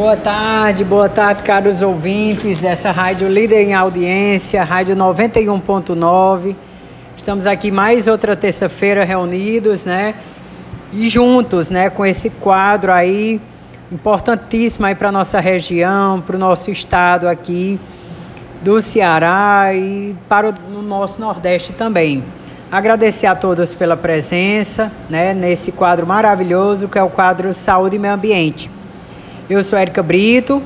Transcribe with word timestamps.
Boa 0.00 0.16
tarde, 0.16 0.82
boa 0.82 1.10
tarde, 1.10 1.42
caros 1.42 1.82
ouvintes 1.82 2.58
dessa 2.58 2.90
rádio 2.90 3.28
líder 3.28 3.64
em 3.64 3.74
audiência, 3.74 4.64
rádio 4.64 4.96
91.9. 4.96 6.56
Estamos 7.14 7.46
aqui 7.46 7.70
mais 7.70 8.08
outra 8.08 8.34
terça-feira 8.34 9.04
reunidos, 9.04 9.84
né? 9.84 10.14
E 10.90 11.06
juntos, 11.10 11.68
né, 11.68 11.90
com 11.90 12.06
esse 12.06 12.30
quadro 12.30 12.90
aí 12.90 13.42
importantíssimo 13.92 14.86
aí 14.86 14.94
para 14.94 15.12
nossa 15.12 15.38
região, 15.38 16.18
para 16.18 16.34
o 16.34 16.38
nosso 16.38 16.70
estado 16.70 17.28
aqui 17.28 17.78
do 18.62 18.80
Ceará 18.80 19.74
e 19.74 20.16
para 20.30 20.48
o 20.48 20.80
nosso 20.80 21.20
Nordeste 21.20 21.74
também. 21.74 22.24
Agradecer 22.72 23.26
a 23.26 23.34
todos 23.34 23.74
pela 23.74 23.98
presença, 23.98 24.90
né, 25.10 25.34
nesse 25.34 25.70
quadro 25.70 26.06
maravilhoso 26.06 26.88
que 26.88 26.98
é 26.98 27.02
o 27.02 27.10
quadro 27.10 27.52
Saúde 27.52 27.96
e 27.96 27.98
Meio 27.98 28.14
Ambiente. 28.14 28.79
Eu 29.50 29.64
sou 29.64 29.76
Érica 29.76 30.00
Brito 30.00 30.62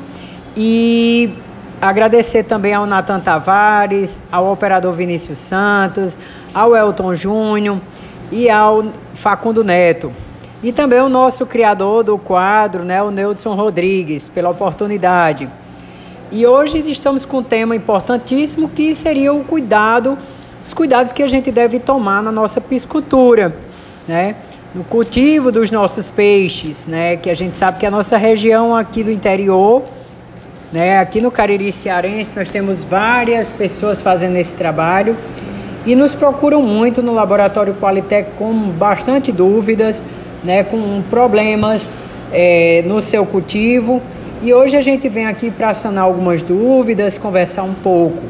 e 0.54 1.32
agradecer 1.80 2.42
também 2.42 2.74
ao 2.74 2.84
Natan 2.84 3.18
Tavares, 3.18 4.22
ao 4.30 4.52
operador 4.52 4.92
Vinícius 4.92 5.38
Santos, 5.38 6.18
ao 6.52 6.76
Elton 6.76 7.14
Júnior 7.14 7.80
e 8.30 8.50
ao 8.50 8.84
Facundo 9.14 9.64
Neto. 9.64 10.12
E 10.62 10.70
também 10.70 11.00
o 11.00 11.08
nosso 11.08 11.46
criador 11.46 12.04
do 12.04 12.18
quadro, 12.18 12.84
né, 12.84 13.02
o 13.02 13.10
Neudson 13.10 13.54
Rodrigues, 13.54 14.28
pela 14.28 14.50
oportunidade. 14.50 15.48
E 16.30 16.46
hoje 16.46 16.76
estamos 16.90 17.24
com 17.24 17.38
um 17.38 17.42
tema 17.42 17.74
importantíssimo 17.74 18.68
que 18.68 18.94
seria 18.94 19.32
o 19.32 19.42
cuidado, 19.44 20.18
os 20.62 20.74
cuidados 20.74 21.10
que 21.10 21.22
a 21.22 21.26
gente 21.26 21.50
deve 21.50 21.78
tomar 21.78 22.22
na 22.22 22.30
nossa 22.30 22.60
piscicultura, 22.60 23.56
né? 24.06 24.36
No 24.74 24.82
cultivo 24.82 25.52
dos 25.52 25.70
nossos 25.70 26.10
peixes, 26.10 26.86
né? 26.86 27.16
Que 27.16 27.30
a 27.30 27.34
gente 27.34 27.56
sabe 27.56 27.78
que 27.78 27.86
a 27.86 27.90
nossa 27.90 28.16
região 28.16 28.74
aqui 28.74 29.04
do 29.04 29.10
interior, 29.10 29.82
né? 30.72 30.98
Aqui 30.98 31.20
no 31.20 31.30
Cariri 31.30 31.70
Cearense 31.70 32.32
nós 32.34 32.48
temos 32.48 32.82
várias 32.82 33.52
pessoas 33.52 34.02
fazendo 34.02 34.36
esse 34.36 34.54
trabalho 34.54 35.16
e 35.86 35.94
nos 35.94 36.14
procuram 36.14 36.60
muito 36.60 37.02
no 37.02 37.14
laboratório 37.14 37.74
Qualitec 37.74 38.32
com 38.36 38.52
bastante 38.70 39.30
dúvidas, 39.30 40.04
né? 40.42 40.64
Com 40.64 41.02
problemas 41.08 41.92
é, 42.32 42.82
no 42.84 43.00
seu 43.00 43.24
cultivo 43.24 44.02
e 44.42 44.52
hoje 44.52 44.76
a 44.76 44.80
gente 44.80 45.08
vem 45.08 45.26
aqui 45.26 45.52
para 45.52 45.72
sanar 45.72 46.04
algumas 46.04 46.42
dúvidas, 46.42 47.16
conversar 47.16 47.62
um 47.62 47.74
pouco. 47.74 48.22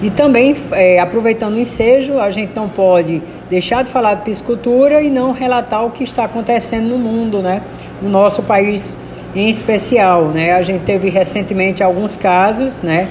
E 0.00 0.10
também, 0.10 0.54
é, 0.70 1.00
aproveitando 1.00 1.54
o 1.54 1.58
ensejo, 1.58 2.20
a 2.20 2.30
gente 2.30 2.52
não 2.54 2.68
pode 2.68 3.20
deixar 3.50 3.82
de 3.82 3.90
falar 3.90 4.14
de 4.14 4.22
piscicultura 4.22 5.00
e 5.02 5.10
não 5.10 5.32
relatar 5.32 5.84
o 5.84 5.90
que 5.90 6.04
está 6.04 6.24
acontecendo 6.24 6.88
no 6.88 6.98
mundo, 6.98 7.40
né? 7.40 7.62
No 8.02 8.08
nosso 8.08 8.42
país 8.42 8.96
em 9.34 9.48
especial, 9.48 10.26
né? 10.26 10.52
A 10.52 10.62
gente 10.62 10.84
teve 10.84 11.08
recentemente 11.08 11.82
alguns 11.82 12.16
casos, 12.16 12.82
né? 12.82 13.08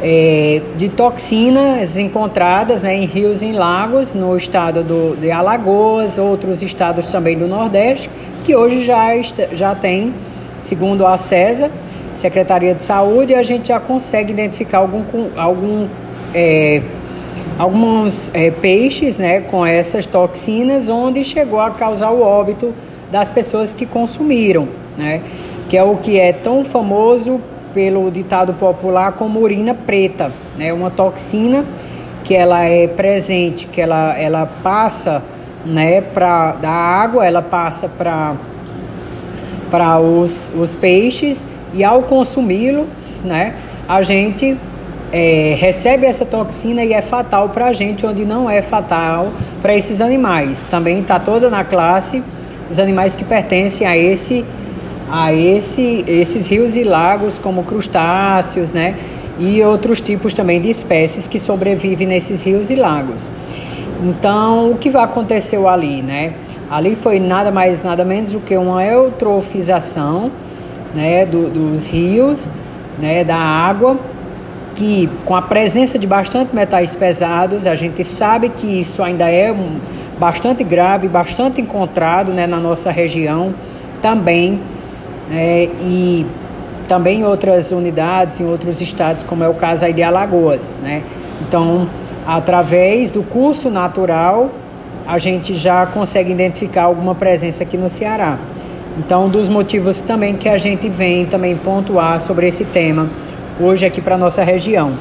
É, 0.00 0.62
de 0.76 0.88
toxinas 0.88 1.96
encontradas 1.96 2.84
né, 2.84 2.94
em 2.94 3.04
rios 3.04 3.42
e 3.42 3.46
em 3.46 3.52
lagos 3.52 4.14
no 4.14 4.36
estado 4.36 4.84
do, 4.84 5.16
de 5.20 5.28
Alagoas, 5.28 6.18
outros 6.18 6.62
estados 6.62 7.10
também 7.10 7.36
do 7.36 7.48
Nordeste, 7.48 8.08
que 8.44 8.54
hoje 8.54 8.84
já, 8.84 9.08
já 9.52 9.74
tem, 9.74 10.14
segundo 10.62 11.04
a 11.04 11.18
CESA, 11.18 11.68
Secretaria 12.14 12.76
de 12.76 12.82
Saúde, 12.84 13.34
a 13.34 13.42
gente 13.42 13.68
já 13.68 13.80
consegue 13.80 14.32
identificar 14.32 14.78
algum, 14.78 15.02
algum 15.36 15.88
é, 16.32 16.80
alguns 17.58 18.30
é, 18.32 18.50
peixes 18.50 19.18
né, 19.18 19.40
com 19.40 19.66
essas 19.66 20.06
toxinas, 20.06 20.88
onde 20.88 21.24
chegou 21.24 21.60
a 21.60 21.70
causar 21.70 22.10
o 22.10 22.22
óbito 22.22 22.72
das 23.10 23.28
pessoas 23.28 23.74
que 23.74 23.84
consumiram, 23.84 24.68
né, 24.96 25.20
que 25.68 25.76
é 25.76 25.82
o 25.82 25.96
que 25.96 26.18
é 26.18 26.32
tão 26.32 26.64
famoso 26.64 27.40
pelo 27.74 28.10
ditado 28.10 28.54
popular 28.54 29.12
como 29.12 29.40
urina 29.40 29.74
preta, 29.74 30.30
né, 30.56 30.72
uma 30.72 30.90
toxina 30.90 31.64
que 32.22 32.34
ela 32.34 32.62
é 32.62 32.86
presente, 32.86 33.66
que 33.66 33.80
ela, 33.80 34.16
ela 34.18 34.46
passa 34.62 35.22
né, 35.64 36.00
pra, 36.00 36.52
da 36.52 36.70
água, 36.70 37.26
ela 37.26 37.42
passa 37.42 37.88
para 37.88 38.36
os, 39.98 40.52
os 40.56 40.74
peixes 40.74 41.46
e 41.74 41.82
ao 41.82 42.02
consumi-los, 42.02 42.86
né, 43.24 43.54
a 43.88 44.02
gente 44.02 44.56
é, 45.12 45.56
recebe 45.58 46.06
essa 46.06 46.24
toxina 46.24 46.84
e 46.84 46.92
é 46.92 47.02
fatal 47.02 47.48
para 47.48 47.66
a 47.66 47.72
gente, 47.72 48.04
onde 48.04 48.24
não 48.24 48.48
é 48.48 48.60
fatal 48.62 49.32
para 49.62 49.74
esses 49.74 50.00
animais. 50.00 50.64
Também 50.70 51.00
está 51.00 51.18
toda 51.18 51.48
na 51.48 51.64
classe 51.64 52.22
os 52.70 52.78
animais 52.78 53.16
que 53.16 53.24
pertencem 53.24 53.86
a 53.86 53.96
esse 53.96 54.44
a 55.10 55.32
esse, 55.32 56.04
esses 56.06 56.46
rios 56.46 56.76
e 56.76 56.84
lagos, 56.84 57.38
como 57.38 57.62
crustáceos, 57.62 58.70
né? 58.70 58.94
E 59.38 59.62
outros 59.62 60.02
tipos 60.02 60.34
também 60.34 60.60
de 60.60 60.68
espécies 60.68 61.26
que 61.26 61.38
sobrevivem 61.38 62.06
nesses 62.06 62.42
rios 62.42 62.70
e 62.70 62.74
lagos. 62.74 63.30
Então, 64.02 64.70
o 64.70 64.76
que 64.76 64.94
aconteceu 64.94 65.66
ali, 65.66 66.02
né? 66.02 66.34
Ali 66.70 66.94
foi 66.94 67.18
nada 67.18 67.50
mais, 67.50 67.82
nada 67.82 68.04
menos 68.04 68.32
do 68.32 68.40
que 68.40 68.54
uma 68.54 68.84
eutrofização, 68.84 70.30
né, 70.94 71.24
do, 71.24 71.48
dos 71.48 71.86
rios, 71.86 72.50
né, 72.98 73.24
da 73.24 73.36
água 73.36 73.96
que 74.78 75.10
com 75.24 75.34
a 75.34 75.42
presença 75.42 75.98
de 75.98 76.06
bastante 76.06 76.54
metais 76.54 76.94
pesados, 76.94 77.66
a 77.66 77.74
gente 77.74 78.04
sabe 78.04 78.48
que 78.48 78.78
isso 78.78 79.02
ainda 79.02 79.28
é 79.28 79.52
bastante 80.20 80.62
grave, 80.62 81.08
bastante 81.08 81.60
encontrado 81.60 82.32
né, 82.32 82.46
na 82.46 82.58
nossa 82.58 82.92
região 82.92 83.52
também, 84.00 84.60
né, 85.28 85.64
e 85.82 86.24
também 86.86 87.20
em 87.20 87.24
outras 87.24 87.72
unidades, 87.72 88.38
em 88.38 88.46
outros 88.46 88.80
estados, 88.80 89.24
como 89.24 89.42
é 89.42 89.48
o 89.48 89.54
caso 89.54 89.84
aí 89.84 89.92
de 89.92 90.02
Alagoas. 90.02 90.72
Né? 90.80 91.02
Então, 91.40 91.88
através 92.24 93.10
do 93.10 93.24
curso 93.24 93.70
natural, 93.70 94.48
a 95.08 95.18
gente 95.18 95.56
já 95.56 95.86
consegue 95.86 96.30
identificar 96.30 96.84
alguma 96.84 97.16
presença 97.16 97.64
aqui 97.64 97.76
no 97.76 97.88
Ceará. 97.88 98.38
Então, 98.96 99.28
dos 99.28 99.48
motivos 99.48 100.00
também 100.00 100.36
que 100.36 100.48
a 100.48 100.56
gente 100.56 100.88
vem 100.88 101.26
também 101.26 101.56
pontuar 101.56 102.20
sobre 102.20 102.46
esse 102.46 102.64
tema 102.64 103.08
hoje 103.60 103.84
aqui 103.86 104.00
para 104.00 104.14
a 104.14 104.18
nossa 104.18 104.42
região. 104.42 104.92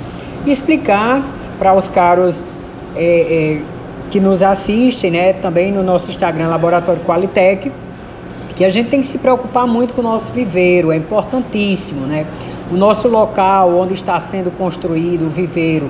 Explicar 0.45 1.23
para 1.59 1.73
os 1.73 1.89
caros 1.89 2.43
é, 2.95 3.03
é, 3.03 3.61
que 4.09 4.19
nos 4.19 4.41
assistem, 4.41 5.11
né, 5.11 5.33
também 5.33 5.71
no 5.71 5.83
nosso 5.83 6.09
Instagram, 6.09 6.47
Laboratório 6.47 7.01
Qualitec, 7.03 7.71
que 8.55 8.65
a 8.65 8.69
gente 8.69 8.89
tem 8.89 9.01
que 9.01 9.07
se 9.07 9.19
preocupar 9.19 9.67
muito 9.67 9.93
com 9.93 10.01
o 10.01 10.03
nosso 10.03 10.33
viveiro, 10.33 10.91
é 10.91 10.95
importantíssimo, 10.95 12.07
né? 12.07 12.25
O 12.71 12.75
nosso 12.75 13.07
local 13.07 13.77
onde 13.77 13.93
está 13.93 14.19
sendo 14.19 14.49
construído 14.49 15.27
o 15.27 15.29
viveiro, 15.29 15.87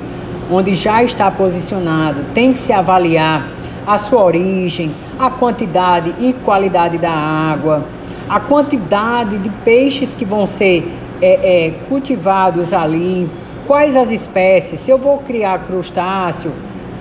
onde 0.52 0.76
já 0.76 1.02
está 1.02 1.32
posicionado, 1.32 2.26
tem 2.34 2.52
que 2.52 2.60
se 2.60 2.74
avaliar 2.74 3.48
a 3.86 3.98
sua 3.98 4.22
origem, 4.22 4.92
a 5.18 5.30
quantidade 5.30 6.14
e 6.20 6.34
qualidade 6.34 6.98
da 6.98 7.10
água, 7.10 7.86
a 8.28 8.38
quantidade 8.38 9.38
de 9.38 9.50
peixes 9.64 10.14
que 10.14 10.26
vão 10.26 10.46
ser 10.46 10.94
é, 11.22 11.68
é, 11.68 11.74
cultivados 11.88 12.74
ali, 12.74 13.30
quais 13.66 13.96
as 13.96 14.12
espécies, 14.12 14.80
se 14.80 14.92
eu 14.92 14.98
vou 14.98 15.18
criar 15.20 15.66
crustáceo, 15.66 16.52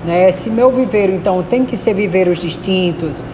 né, 0.04 0.30
se 0.32 0.50
meu 0.50 0.70
viveiro 0.70 1.12
então 1.12 1.42
tem 1.42 1.64
que 1.64 1.76
ser 1.76 1.94
viveiros 1.94 2.38
distintos. 2.38 3.24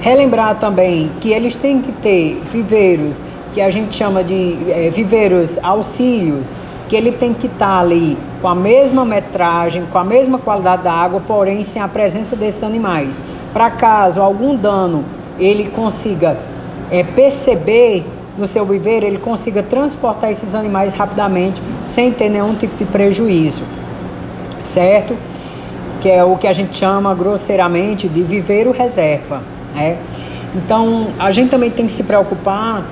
Relembrar 0.00 0.58
também 0.58 1.10
que 1.20 1.32
eles 1.32 1.56
têm 1.56 1.80
que 1.80 1.90
ter 1.92 2.40
viveiros 2.52 3.24
que 3.52 3.60
a 3.60 3.70
gente 3.70 3.94
chama 3.94 4.22
de 4.24 4.58
é, 4.68 4.90
viveiros 4.90 5.58
auxílios, 5.62 6.54
que 6.88 6.96
ele 6.96 7.12
tem 7.12 7.32
que 7.32 7.46
estar 7.46 7.66
tá 7.66 7.80
ali 7.80 8.18
com 8.42 8.48
a 8.48 8.54
mesma 8.54 9.04
metragem, 9.04 9.86
com 9.90 9.96
a 9.96 10.04
mesma 10.04 10.38
qualidade 10.38 10.82
da 10.82 10.92
água, 10.92 11.22
porém 11.26 11.64
sem 11.64 11.80
a 11.80 11.88
presença 11.88 12.36
desses 12.36 12.62
animais. 12.62 13.22
Para 13.52 13.70
caso 13.70 14.20
algum 14.20 14.56
dano 14.56 15.04
ele 15.38 15.66
consiga 15.68 16.36
é, 16.90 17.02
perceber 17.02 18.04
no 18.36 18.46
seu 18.46 18.64
viveiro, 18.64 19.06
ele 19.06 19.18
consiga 19.18 19.62
transportar 19.62 20.30
esses 20.30 20.54
animais 20.54 20.94
rapidamente 20.94 21.62
sem 21.82 22.12
ter 22.12 22.28
nenhum 22.28 22.54
tipo 22.54 22.76
de 22.76 22.84
prejuízo, 22.84 23.64
certo? 24.64 25.16
Que 26.00 26.10
é 26.10 26.24
o 26.24 26.36
que 26.36 26.46
a 26.46 26.52
gente 26.52 26.76
chama 26.76 27.14
grosseiramente 27.14 28.08
de 28.08 28.22
viveiro 28.22 28.72
reserva, 28.72 29.42
né? 29.74 29.96
Então, 30.54 31.08
a 31.18 31.30
gente 31.30 31.50
também 31.50 31.70
tem 31.70 31.86
que 31.86 31.92
se 31.92 32.04
preocupar 32.04 32.84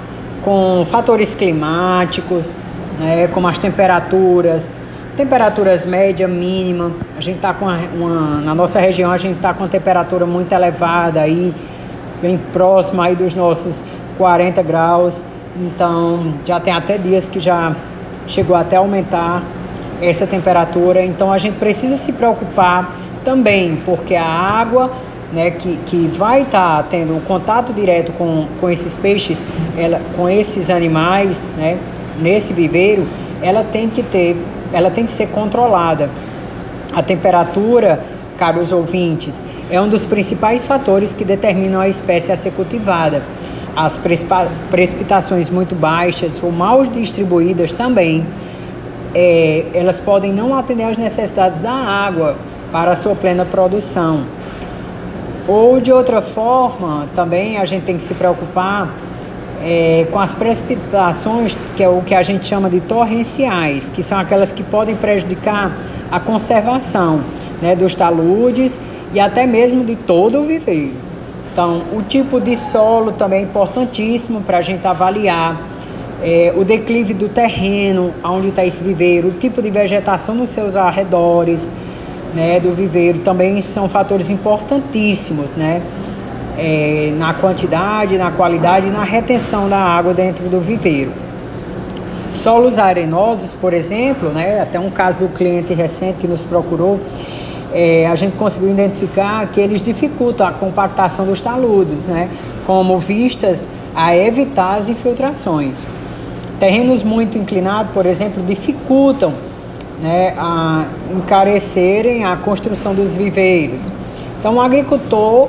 com 0.44 0.84
fatores 0.90 1.34
climáticos, 1.34 2.54
né, 2.98 3.28
como 3.28 3.46
as 3.46 3.56
temperaturas, 3.58 4.70
temperaturas 5.16 5.86
média, 5.86 6.26
mínima. 6.26 6.90
A 7.16 7.20
gente 7.20 7.36
está 7.36 7.54
com 7.54 7.66
uma, 7.66 7.78
uma, 7.94 8.40
na 8.40 8.54
nossa 8.54 8.80
região 8.80 9.10
a 9.10 9.18
gente 9.18 9.36
está 9.36 9.54
com 9.54 9.62
uma 9.62 9.68
temperatura 9.68 10.26
muito 10.26 10.52
elevada 10.52 11.20
aí, 11.20 11.54
bem 12.20 12.38
próxima 12.52 13.04
aí 13.04 13.14
dos 13.14 13.34
nossos 13.34 13.84
40 14.18 14.62
graus. 14.62 15.22
Então, 15.56 16.34
já 16.44 16.58
tem 16.58 16.72
até 16.72 16.96
dias 16.96 17.28
que 17.28 17.38
já 17.38 17.76
chegou 18.26 18.56
até 18.56 18.76
a 18.76 18.78
aumentar 18.78 19.42
essa 20.00 20.26
temperatura. 20.26 21.04
Então, 21.04 21.32
a 21.32 21.38
gente 21.38 21.58
precisa 21.58 21.96
se 21.96 22.12
preocupar 22.12 22.90
também, 23.24 23.76
porque 23.84 24.16
a 24.16 24.24
água 24.24 24.90
né, 25.32 25.50
que, 25.50 25.76
que 25.86 26.06
vai 26.06 26.42
estar 26.42 26.82
tá 26.82 26.88
tendo 26.88 27.16
um 27.16 27.20
contato 27.20 27.72
direto 27.72 28.12
com, 28.12 28.46
com 28.60 28.68
esses 28.68 28.96
peixes, 28.96 29.44
ela, 29.76 30.00
com 30.16 30.28
esses 30.28 30.70
animais, 30.70 31.48
né, 31.56 31.78
nesse 32.20 32.52
viveiro, 32.52 33.06
ela 33.40 33.64
tem 33.64 33.88
que 33.88 34.02
ter, 34.02 34.36
ela 34.72 34.90
tem 34.90 35.06
que 35.06 35.12
ser 35.12 35.28
controlada. 35.28 36.10
A 36.94 37.02
temperatura, 37.02 38.04
caros 38.36 38.72
ouvintes, 38.72 39.34
é 39.70 39.80
um 39.80 39.88
dos 39.88 40.04
principais 40.04 40.66
fatores 40.66 41.12
que 41.12 41.24
determinam 41.24 41.80
a 41.80 41.88
espécie 41.88 42.30
a 42.30 42.36
ser 42.36 42.52
cultivada. 42.52 43.22
As 43.74 43.98
precipitações 44.70 45.48
muito 45.48 45.74
baixas 45.74 46.42
ou 46.42 46.52
mal 46.52 46.84
distribuídas 46.84 47.72
também, 47.72 48.26
é, 49.14 49.64
elas 49.72 49.98
podem 49.98 50.32
não 50.32 50.54
atender 50.54 50.84
às 50.84 50.98
necessidades 50.98 51.60
da 51.60 51.72
água 51.72 52.36
para 52.70 52.92
a 52.92 52.94
sua 52.94 53.14
plena 53.14 53.44
produção. 53.44 54.24
Ou 55.48 55.80
de 55.80 55.92
outra 55.92 56.20
forma, 56.20 57.06
também 57.14 57.58
a 57.58 57.64
gente 57.64 57.84
tem 57.84 57.96
que 57.96 58.02
se 58.02 58.14
preocupar 58.14 58.88
é, 59.62 60.06
com 60.10 60.18
as 60.18 60.34
precipitações, 60.34 61.56
que 61.76 61.82
é 61.82 61.88
o 61.88 62.00
que 62.02 62.14
a 62.14 62.22
gente 62.22 62.46
chama 62.46 62.68
de 62.68 62.80
torrenciais, 62.80 63.88
que 63.88 64.02
são 64.02 64.18
aquelas 64.18 64.52
que 64.52 64.62
podem 64.62 64.94
prejudicar 64.96 65.72
a 66.10 66.20
conservação 66.20 67.20
né, 67.60 67.74
dos 67.74 67.94
taludes 67.94 68.80
e 69.12 69.20
até 69.20 69.46
mesmo 69.46 69.84
de 69.84 69.96
todo 69.96 70.40
o 70.40 70.44
viveiro. 70.44 71.01
Então, 71.52 71.82
o 71.92 72.00
tipo 72.00 72.40
de 72.40 72.56
solo 72.56 73.12
também 73.12 73.40
é 73.40 73.42
importantíssimo 73.42 74.40
para 74.40 74.58
a 74.58 74.62
gente 74.62 74.86
avaliar. 74.86 75.60
É, 76.22 76.50
o 76.56 76.64
declive 76.64 77.12
do 77.12 77.28
terreno, 77.28 78.14
onde 78.24 78.48
está 78.48 78.64
esse 78.64 78.82
viveiro, 78.82 79.28
o 79.28 79.32
tipo 79.32 79.60
de 79.60 79.70
vegetação 79.70 80.34
nos 80.34 80.48
seus 80.48 80.76
arredores, 80.76 81.70
né, 82.32 82.58
do 82.58 82.72
viveiro 82.72 83.18
também 83.18 83.60
são 83.60 83.88
fatores 83.88 84.30
importantíssimos, 84.30 85.50
né, 85.50 85.82
é, 86.56 87.12
na 87.18 87.34
quantidade, 87.34 88.16
na 88.16 88.30
qualidade 88.30 88.86
e 88.86 88.90
na 88.90 89.04
retenção 89.04 89.68
da 89.68 89.78
água 89.78 90.14
dentro 90.14 90.48
do 90.48 90.60
viveiro. 90.60 91.12
Solos 92.32 92.78
arenosos, 92.78 93.54
por 93.54 93.74
exemplo, 93.74 94.30
né, 94.30 94.60
até 94.62 94.80
um 94.80 94.90
caso 94.90 95.18
do 95.18 95.28
cliente 95.28 95.74
recente 95.74 96.18
que 96.18 96.28
nos 96.28 96.44
procurou, 96.44 96.98
é, 97.74 98.06
a 98.06 98.14
gente 98.14 98.36
conseguiu 98.36 98.70
identificar 98.70 99.46
que 99.46 99.60
eles 99.60 99.82
dificultam 99.82 100.46
a 100.46 100.52
compactação 100.52 101.26
dos 101.26 101.40
taludes, 101.40 102.06
né, 102.06 102.28
como 102.66 102.98
vistas 102.98 103.68
a 103.94 104.16
evitar 104.16 104.78
as 104.78 104.88
infiltrações. 104.88 105.84
Terrenos 106.58 107.02
muito 107.02 107.36
inclinados, 107.36 107.92
por 107.92 108.06
exemplo, 108.06 108.42
dificultam 108.44 109.32
né, 110.00 110.34
a 110.36 110.86
encarecerem 111.10 112.24
a 112.24 112.36
construção 112.36 112.94
dos 112.94 113.16
viveiros. 113.16 113.90
Então, 114.38 114.56
o 114.56 114.60
agricultor, 114.60 115.48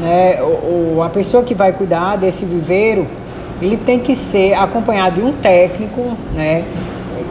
né, 0.00 0.42
o, 0.42 1.02
a 1.02 1.10
pessoa 1.10 1.42
que 1.42 1.54
vai 1.54 1.72
cuidar 1.72 2.16
desse 2.16 2.44
viveiro, 2.44 3.06
ele 3.60 3.76
tem 3.76 3.98
que 3.98 4.16
ser 4.16 4.54
acompanhado 4.54 5.20
de 5.20 5.26
um 5.26 5.32
técnico, 5.32 6.16
né, 6.34 6.64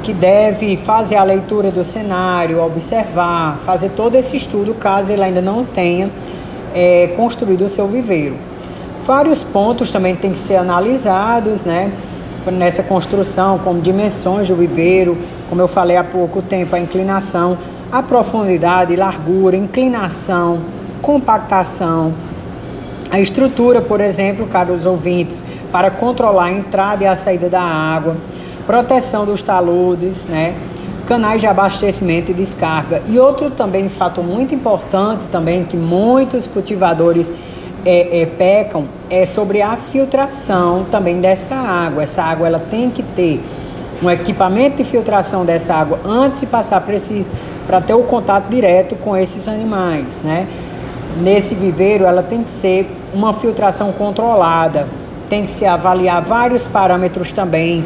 que 0.03 0.13
deve 0.13 0.77
fazer 0.77 1.15
a 1.15 1.23
leitura 1.23 1.71
do 1.71 1.83
cenário, 1.83 2.63
observar, 2.63 3.59
fazer 3.65 3.89
todo 3.89 4.15
esse 4.15 4.35
estudo, 4.35 4.73
caso 4.73 5.11
ele 5.11 5.23
ainda 5.23 5.41
não 5.41 5.63
tenha 5.63 6.09
é, 6.73 7.13
construído 7.15 7.65
o 7.65 7.69
seu 7.69 7.87
viveiro. 7.87 8.35
Vários 9.05 9.43
pontos 9.43 9.89
também 9.89 10.15
têm 10.15 10.31
que 10.31 10.37
ser 10.37 10.55
analisados, 10.55 11.61
né, 11.63 11.91
nessa 12.51 12.81
construção, 12.81 13.59
como 13.59 13.81
dimensões 13.81 14.47
do 14.47 14.55
viveiro, 14.55 15.17
como 15.49 15.61
eu 15.61 15.67
falei 15.67 15.97
há 15.97 16.03
pouco 16.03 16.41
tempo, 16.41 16.75
a 16.75 16.79
inclinação, 16.79 17.57
a 17.91 18.01
profundidade, 18.01 18.95
largura, 18.95 19.55
inclinação, 19.55 20.61
compactação, 21.01 22.13
a 23.11 23.19
estrutura, 23.19 23.81
por 23.81 23.99
exemplo, 23.99 24.47
caros 24.47 24.85
ouvintes, 24.85 25.43
para 25.71 25.91
controlar 25.91 26.45
a 26.45 26.51
entrada 26.51 27.03
e 27.03 27.07
a 27.07 27.15
saída 27.15 27.49
da 27.49 27.61
água, 27.61 28.15
proteção 28.71 29.25
dos 29.25 29.41
taludes, 29.41 30.23
né? 30.29 30.55
canais 31.05 31.41
de 31.41 31.47
abastecimento 31.47 32.31
e 32.31 32.33
descarga. 32.33 33.01
E 33.05 33.19
outro 33.19 33.51
também 33.51 33.89
fator 33.89 34.23
muito 34.23 34.55
importante 34.55 35.25
também 35.29 35.65
que 35.65 35.75
muitos 35.75 36.47
cultivadores 36.47 37.33
é, 37.85 38.21
é, 38.21 38.25
pecam 38.25 38.85
é 39.09 39.25
sobre 39.25 39.61
a 39.61 39.75
filtração 39.75 40.85
também 40.89 41.19
dessa 41.19 41.53
água. 41.53 42.03
Essa 42.03 42.23
água 42.23 42.47
ela 42.47 42.59
tem 42.59 42.89
que 42.89 43.03
ter 43.03 43.43
um 44.01 44.09
equipamento 44.09 44.77
de 44.77 44.85
filtração 44.85 45.43
dessa 45.43 45.73
água 45.73 45.99
antes 46.05 46.39
de 46.39 46.45
passar 46.45 46.81
para 47.67 47.81
ter 47.81 47.93
o 47.93 48.03
contato 48.03 48.47
direto 48.47 48.95
com 48.95 49.17
esses 49.17 49.49
animais, 49.49 50.21
né? 50.23 50.47
Nesse 51.21 51.55
viveiro, 51.55 52.05
ela 52.05 52.23
tem 52.23 52.41
que 52.41 52.51
ser 52.51 52.89
uma 53.13 53.33
filtração 53.33 53.91
controlada, 53.91 54.87
tem 55.29 55.43
que 55.43 55.49
se 55.49 55.65
avaliar 55.65 56.21
vários 56.21 56.67
parâmetros 56.67 57.33
também 57.33 57.83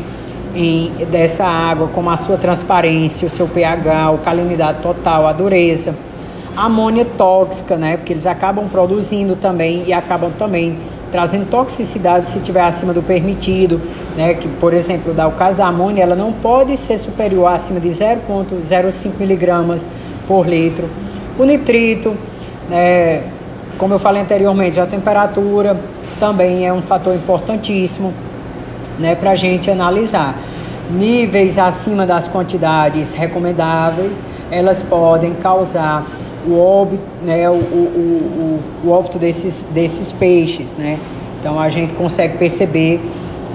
em, 0.56 0.92
dessa 1.12 1.44
água, 1.44 1.90
como 1.94 2.10
a 2.10 2.18
sua 2.18 2.38
transparência, 2.38 3.26
o 3.26 3.30
seu 3.30 3.48
pH, 3.48 4.10
a 4.10 4.18
calinidade 4.18 4.82
total, 4.82 5.28
a 5.28 5.34
dureza. 5.34 5.96
A 6.56 6.66
amônia 6.66 7.06
tóxica, 7.18 7.76
né? 7.76 7.98
Porque 7.98 8.14
eles 8.14 8.26
acabam 8.26 8.68
produzindo 8.70 9.36
também 9.36 9.84
e 9.86 9.94
acabam 9.94 10.32
também 10.40 10.78
trazendo 11.12 11.50
toxicidade 11.50 12.32
se 12.32 12.38
estiver 12.40 12.64
acima 12.64 12.94
do 12.94 13.04
permitido, 13.04 13.82
né? 14.16 14.34
Que, 14.34 14.48
por 14.48 14.74
exemplo, 14.74 15.14
dá 15.14 15.28
o 15.28 15.34
caso 15.34 15.58
da 15.58 15.68
amônia, 15.68 16.04
ela 16.04 16.16
não 16.16 16.32
pode 16.32 16.78
ser 16.78 16.98
superior 16.98 17.48
acima 17.48 17.80
de 17.80 17.90
0,05 17.90 19.12
miligramas 19.20 19.90
por 20.28 20.48
litro. 20.48 20.90
O 21.38 21.44
nitrito, 21.44 22.16
né? 22.70 23.24
Como 23.78 23.94
eu 23.94 24.00
falei 24.00 24.22
anteriormente, 24.22 24.80
a 24.80 24.86
temperatura 24.86 25.78
também 26.18 26.66
é 26.66 26.72
um 26.72 26.82
fator 26.82 27.14
importantíssimo, 27.14 28.14
né? 28.98 29.16
Para 29.16 29.32
a 29.32 29.36
gente 29.36 29.70
analisar. 29.70 30.36
Níveis 30.90 31.58
acima 31.58 32.06
das 32.06 32.28
quantidades 32.28 33.14
recomendáveis, 33.14 34.14
elas 34.52 34.82
podem 34.82 35.34
causar 35.34 36.06
o 36.48 36.60
óbito, 36.60 37.04
né, 37.24 37.50
o, 37.50 37.54
o, 37.54 38.62
o, 38.84 38.88
o 38.88 38.92
óbito 38.92 39.18
desses, 39.18 39.66
desses 39.72 40.12
peixes, 40.12 40.74
né? 40.74 41.00
Então 41.40 41.60
a 41.60 41.70
gente 41.70 41.94
consegue 41.94 42.38
perceber 42.38 43.00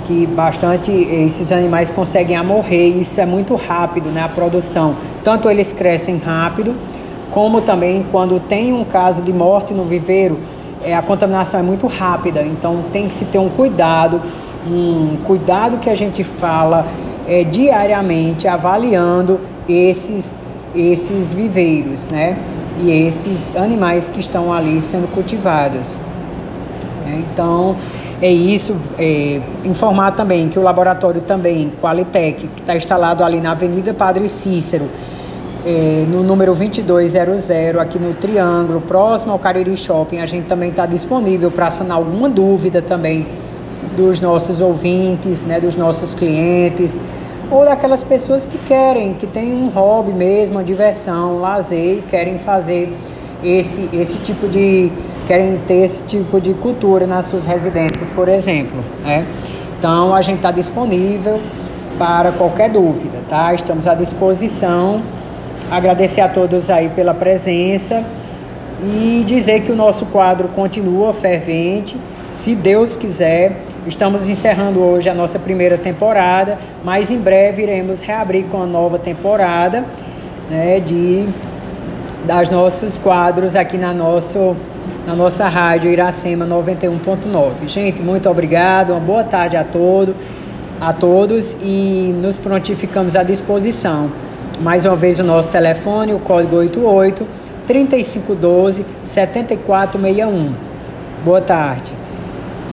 que 0.06 0.26
bastante 0.26 0.90
esses 0.90 1.52
animais 1.52 1.90
conseguem 1.90 2.42
morrer 2.42 2.88
e 2.88 3.00
isso 3.00 3.20
é 3.20 3.26
muito 3.26 3.54
rápido, 3.54 4.10
né? 4.10 4.22
A 4.22 4.28
produção, 4.28 4.94
tanto 5.22 5.48
eles 5.48 5.72
crescem 5.72 6.18
rápido, 6.18 6.74
como 7.30 7.60
também 7.60 8.04
quando 8.10 8.40
tem 8.40 8.72
um 8.72 8.84
caso 8.84 9.22
de 9.22 9.32
morte 9.32 9.72
no 9.72 9.84
viveiro, 9.84 10.38
é, 10.84 10.94
a 10.94 11.02
contaminação 11.02 11.60
é 11.60 11.62
muito 11.62 11.86
rápida. 11.86 12.42
Então 12.42 12.82
tem 12.92 13.06
que 13.08 13.14
se 13.14 13.24
ter 13.24 13.38
um 13.38 13.48
cuidado, 13.48 14.20
um 14.66 15.16
cuidado 15.24 15.78
que 15.78 15.88
a 15.88 15.94
gente 15.94 16.24
fala 16.24 16.86
é, 17.26 17.44
diariamente, 17.44 18.48
avaliando 18.48 19.40
esses 19.68 20.34
esses 20.72 21.32
viveiros, 21.32 22.06
né? 22.08 22.36
e 22.82 22.90
esses 22.90 23.54
animais 23.56 24.08
que 24.08 24.20
estão 24.20 24.52
ali 24.52 24.80
sendo 24.80 25.08
cultivados. 25.12 25.96
É, 27.06 27.16
então, 27.16 27.76
é 28.20 28.30
isso. 28.30 28.76
É, 28.98 29.40
informar 29.64 30.12
também 30.12 30.48
que 30.48 30.58
o 30.58 30.62
laboratório 30.62 31.20
também, 31.20 31.72
Qualitec, 31.80 32.46
que 32.46 32.60
está 32.60 32.76
instalado 32.76 33.22
ali 33.22 33.40
na 33.40 33.52
Avenida 33.52 33.92
Padre 33.92 34.28
Cícero, 34.28 34.88
é, 35.64 36.06
no 36.08 36.22
número 36.22 36.54
2200, 36.54 37.50
aqui 37.78 37.98
no 37.98 38.14
Triângulo, 38.14 38.80
próximo 38.80 39.32
ao 39.32 39.38
Cariri 39.38 39.76
Shopping, 39.76 40.20
a 40.20 40.26
gente 40.26 40.46
também 40.46 40.70
está 40.70 40.86
disponível 40.86 41.50
para 41.50 41.68
sanar 41.68 41.98
alguma 41.98 42.28
dúvida 42.28 42.80
também 42.80 43.26
dos 43.96 44.20
nossos 44.20 44.60
ouvintes, 44.60 45.42
né, 45.42 45.60
dos 45.60 45.76
nossos 45.76 46.14
clientes 46.14 46.98
ou 47.50 47.64
daquelas 47.64 48.04
pessoas 48.04 48.46
que 48.46 48.56
querem, 48.58 49.14
que 49.14 49.26
têm 49.26 49.52
um 49.52 49.68
hobby 49.68 50.12
mesmo, 50.12 50.56
uma 50.56 50.64
diversão, 50.64 51.36
um 51.36 51.40
lazer 51.40 51.98
e 51.98 52.02
querem 52.08 52.38
fazer 52.38 52.92
esse, 53.42 53.88
esse 53.92 54.18
tipo 54.18 54.48
de. 54.48 54.90
querem 55.26 55.58
ter 55.66 55.82
esse 55.82 56.02
tipo 56.04 56.40
de 56.40 56.54
cultura 56.54 57.06
nas 57.06 57.26
suas 57.26 57.46
residências, 57.46 58.08
por 58.10 58.28
exemplo. 58.28 58.78
Né? 59.04 59.26
Então 59.78 60.14
a 60.14 60.22
gente 60.22 60.36
está 60.36 60.52
disponível 60.52 61.40
para 61.98 62.30
qualquer 62.32 62.70
dúvida, 62.70 63.18
tá? 63.28 63.52
Estamos 63.52 63.86
à 63.86 63.94
disposição. 63.94 65.02
Agradecer 65.70 66.20
a 66.20 66.28
todos 66.28 66.70
aí 66.70 66.88
pela 66.88 67.14
presença 67.14 68.04
e 68.82 69.24
dizer 69.26 69.62
que 69.62 69.72
o 69.72 69.76
nosso 69.76 70.06
quadro 70.06 70.48
continua 70.48 71.12
fervente, 71.12 71.96
se 72.32 72.54
Deus 72.54 72.96
quiser 72.96 73.56
Estamos 73.86 74.28
encerrando 74.28 74.78
hoje 74.80 75.08
a 75.08 75.14
nossa 75.14 75.38
primeira 75.38 75.78
temporada, 75.78 76.58
mas 76.84 77.10
em 77.10 77.16
breve 77.16 77.62
iremos 77.62 78.02
reabrir 78.02 78.44
com 78.44 78.62
a 78.62 78.66
nova 78.66 78.98
temporada 78.98 79.86
né, 80.50 80.80
de 80.80 81.26
das 82.26 82.50
nossos 82.50 82.98
quadros 82.98 83.56
aqui 83.56 83.78
na, 83.78 83.94
nosso, 83.94 84.54
na 85.06 85.14
nossa 85.14 85.48
rádio 85.48 85.90
Iracema 85.90 86.46
91.9. 86.46 87.66
Gente, 87.66 88.02
muito 88.02 88.28
obrigado, 88.28 88.90
uma 88.90 89.00
boa 89.00 89.24
tarde 89.24 89.56
a 89.56 89.64
todos, 89.64 90.14
a 90.78 90.92
todos 90.92 91.56
e 91.62 92.14
nos 92.20 92.38
prontificamos 92.38 93.16
à 93.16 93.22
disposição. 93.22 94.12
Mais 94.60 94.84
uma 94.84 94.94
vez 94.94 95.18
o 95.18 95.24
nosso 95.24 95.48
telefone, 95.48 96.12
o 96.12 96.18
código 96.18 96.56
88 96.56 97.26
3512 97.66 98.84
7461. 99.04 100.52
Boa 101.24 101.40
tarde. 101.40 101.99